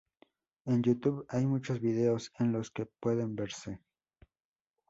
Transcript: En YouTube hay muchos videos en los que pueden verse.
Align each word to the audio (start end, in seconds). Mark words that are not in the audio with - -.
En 0.65 0.81
YouTube 0.81 1.27
hay 1.29 1.45
muchos 1.45 1.79
videos 1.79 2.31
en 2.39 2.51
los 2.53 2.71
que 2.71 2.87
pueden 2.87 3.35
verse. 3.35 3.81